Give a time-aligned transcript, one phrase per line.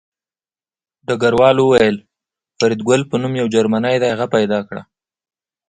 [1.07, 1.97] ډګروال وویل
[2.57, 4.83] فریدګل په نوم یو جرمنی دی هغه پیدا کړه